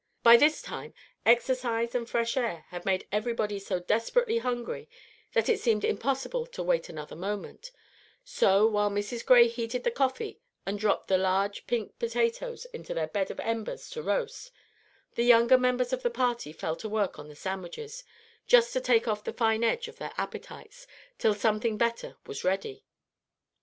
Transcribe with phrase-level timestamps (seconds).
[0.23, 0.95] By this time
[1.27, 4.89] exercise and fresh air had made everybody so desperately hungry
[5.33, 7.69] that it seemed impossible to wait another moment;
[8.23, 9.23] so, while Mrs.
[9.23, 13.91] Gray heated the coffee and dropped the large pink potatoes into their bed of embers
[13.91, 14.51] to roast,
[15.13, 18.03] the younger members of the party fell to work on the sandwiches,
[18.47, 20.87] just to take off the fine edge of their appetites
[21.19, 22.83] till something better was ready.